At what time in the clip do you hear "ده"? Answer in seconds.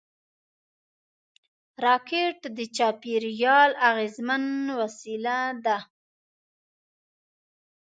5.65-5.77